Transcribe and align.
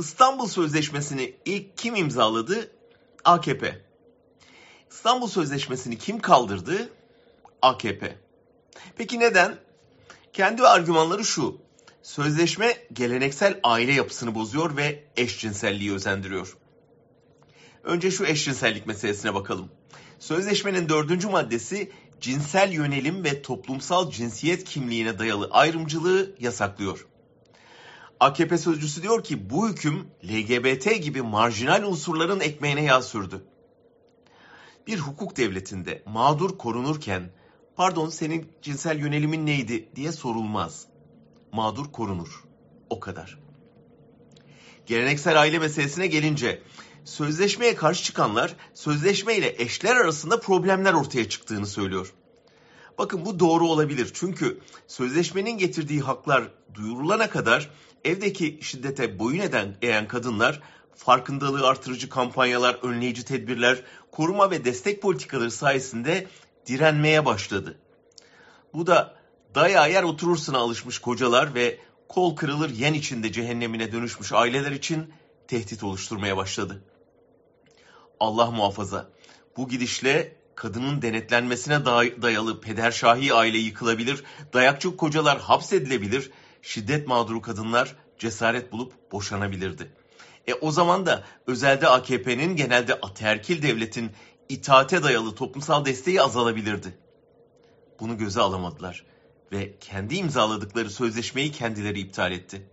İstanbul 0.00 0.46
Sözleşmesi'ni 0.46 1.34
ilk 1.44 1.76
kim 1.76 1.94
imzaladı? 1.94 2.70
AKP. 3.24 3.84
İstanbul 4.90 5.28
Sözleşmesi'ni 5.28 5.98
kim 5.98 6.18
kaldırdı? 6.18 6.92
AKP. 7.62 8.16
Peki 8.96 9.20
neden? 9.20 9.58
Kendi 10.32 10.62
argümanları 10.62 11.24
şu. 11.24 11.58
Sözleşme 12.02 12.76
geleneksel 12.92 13.60
aile 13.62 13.92
yapısını 13.92 14.34
bozuyor 14.34 14.76
ve 14.76 15.04
eşcinselliği 15.16 15.92
özendiriyor. 15.92 16.56
Önce 17.84 18.10
şu 18.10 18.24
eşcinsellik 18.24 18.86
meselesine 18.86 19.34
bakalım. 19.34 19.68
Sözleşmenin 20.18 20.88
dördüncü 20.88 21.28
maddesi 21.28 21.92
cinsel 22.20 22.72
yönelim 22.72 23.24
ve 23.24 23.42
toplumsal 23.42 24.10
cinsiyet 24.10 24.64
kimliğine 24.64 25.18
dayalı 25.18 25.48
ayrımcılığı 25.50 26.34
yasaklıyor. 26.38 27.06
AKP 28.20 28.58
sözcüsü 28.58 29.02
diyor 29.02 29.24
ki 29.24 29.50
bu 29.50 29.68
hüküm 29.68 30.06
LGBT 30.24 31.02
gibi 31.02 31.22
marjinal 31.22 31.82
unsurların 31.82 32.40
ekmeğine 32.40 32.84
yağ 32.84 33.02
sürdü. 33.02 33.44
Bir 34.86 34.98
hukuk 34.98 35.36
devletinde 35.36 36.02
mağdur 36.06 36.58
korunurken 36.58 37.30
pardon 37.76 38.08
senin 38.08 38.52
cinsel 38.62 38.98
yönelimin 38.98 39.46
neydi 39.46 39.88
diye 39.96 40.12
sorulmaz. 40.12 40.86
Mağdur 41.52 41.92
korunur. 41.92 42.44
O 42.90 43.00
kadar. 43.00 43.38
Geleneksel 44.86 45.40
aile 45.40 45.58
meselesine 45.58 46.06
gelince 46.06 46.62
sözleşmeye 47.04 47.74
karşı 47.74 48.04
çıkanlar 48.04 48.56
sözleşme 48.74 49.36
ile 49.36 49.54
eşler 49.58 49.96
arasında 49.96 50.40
problemler 50.40 50.92
ortaya 50.92 51.28
çıktığını 51.28 51.66
söylüyor. 51.66 52.14
Bakın 53.00 53.24
bu 53.24 53.40
doğru 53.40 53.68
olabilir. 53.68 54.10
Çünkü 54.14 54.60
sözleşmenin 54.86 55.58
getirdiği 55.58 56.00
haklar 56.00 56.44
duyurulana 56.74 57.30
kadar 57.30 57.70
evdeki 58.04 58.58
şiddete 58.62 59.18
boyun 59.18 59.40
eden 59.40 59.76
eğen 59.82 60.08
kadınlar 60.08 60.60
farkındalığı 60.96 61.66
artırıcı 61.66 62.08
kampanyalar, 62.08 62.78
önleyici 62.82 63.24
tedbirler, 63.24 63.82
koruma 64.12 64.50
ve 64.50 64.64
destek 64.64 65.02
politikaları 65.02 65.50
sayesinde 65.50 66.26
direnmeye 66.66 67.24
başladı. 67.26 67.78
Bu 68.74 68.86
da 68.86 69.14
daya 69.54 69.86
yer 69.86 70.02
oturursun 70.02 70.54
alışmış 70.54 70.98
kocalar 70.98 71.54
ve 71.54 71.78
kol 72.08 72.36
kırılır 72.36 72.70
yen 72.70 72.94
içinde 72.94 73.32
cehennemine 73.32 73.92
dönüşmüş 73.92 74.32
aileler 74.32 74.72
için 74.72 75.12
tehdit 75.48 75.84
oluşturmaya 75.84 76.36
başladı. 76.36 76.82
Allah 78.20 78.50
muhafaza. 78.50 79.10
Bu 79.56 79.68
gidişle 79.68 80.39
kadının 80.60 81.02
denetlenmesine 81.02 81.84
dayalı 82.22 82.60
pederşahi 82.60 83.34
aile 83.34 83.58
yıkılabilir, 83.58 84.24
dayakçı 84.52 84.96
kocalar 84.96 85.40
hapsedilebilir, 85.40 86.30
şiddet 86.62 87.06
mağduru 87.06 87.42
kadınlar 87.42 87.96
cesaret 88.18 88.72
bulup 88.72 89.12
boşanabilirdi. 89.12 89.92
E 90.46 90.54
o 90.54 90.70
zaman 90.70 91.06
da 91.06 91.24
özelde 91.46 91.88
AKP'nin 91.88 92.56
genelde 92.56 92.94
aterkil 92.94 93.62
devletin 93.62 94.10
itaate 94.48 95.02
dayalı 95.02 95.34
toplumsal 95.34 95.84
desteği 95.84 96.22
azalabilirdi. 96.22 96.98
Bunu 98.00 98.18
göze 98.18 98.40
alamadılar 98.40 99.04
ve 99.52 99.78
kendi 99.80 100.14
imzaladıkları 100.16 100.90
sözleşmeyi 100.90 101.52
kendileri 101.52 102.00
iptal 102.00 102.32
etti. 102.32 102.66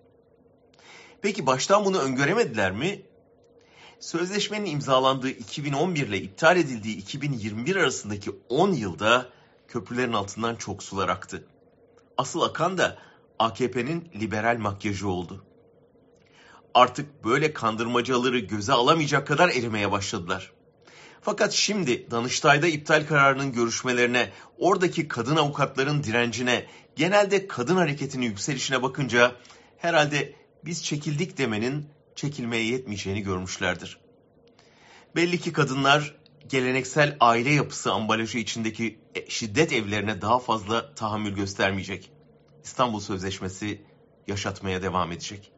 Peki 1.22 1.46
baştan 1.46 1.86
bunu 1.86 2.00
öngöremediler 2.00 2.72
mi? 2.72 3.02
Sözleşmenin 4.00 4.66
imzalandığı 4.66 5.30
2011 5.30 6.08
ile 6.08 6.22
iptal 6.22 6.58
edildiği 6.58 6.98
2021 6.98 7.76
arasındaki 7.76 8.32
10 8.50 8.72
yılda 8.72 9.30
köprülerin 9.68 10.14
altından 10.14 10.56
çok 10.56 10.84
sular 10.84 11.10
aktı. 11.10 11.48
Asıl 12.18 12.42
akan 12.42 12.78
da 12.78 12.98
AKP'nin 13.40 14.10
liberal 14.20 14.58
makyajı 14.58 15.08
oldu. 15.08 15.46
Artık 16.74 17.26
böyle 17.26 17.54
kandırmacaları 17.54 18.40
göze 18.40 18.74
alamayacak 18.74 19.28
kadar 19.28 19.50
erimeye 19.50 19.92
başladılar. 19.92 20.52
Fakat 21.22 21.54
şimdi 21.54 22.12
Danıştay'da 22.12 22.68
iptal 22.68 23.08
kararının 23.08 23.52
görüşmelerine, 23.52 24.32
oradaki 24.58 25.08
kadın 25.08 25.36
avukatların 25.36 26.04
direncine, 26.04 26.66
genelde 26.96 27.48
kadın 27.48 27.76
hareketinin 27.76 28.26
yükselişine 28.26 28.84
bakınca 28.84 29.36
herhalde 29.78 30.34
biz 30.66 30.84
çekildik 30.84 31.38
demenin 31.38 31.97
çekilmeye 32.18 32.64
yetmeyeceğini 32.64 33.22
görmüşlerdir. 33.22 33.98
Belli 35.16 35.40
ki 35.40 35.54
kadınlar 35.54 36.16
geleneksel 36.50 37.18
aile 37.20 37.50
yapısı 37.54 37.92
ambalajı 37.92 38.38
içindeki 38.38 39.00
e, 39.16 39.30
şiddet 39.30 39.74
evlerine 39.74 40.22
daha 40.22 40.40
fazla 40.40 40.96
tahammül 40.96 41.36
göstermeyecek. 41.36 42.12
İstanbul 42.64 43.00
Sözleşmesi 43.00 43.82
yaşatmaya 44.28 44.82
devam 44.82 45.12
edecek. 45.12 45.52